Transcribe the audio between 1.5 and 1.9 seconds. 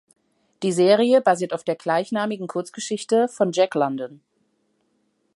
auf der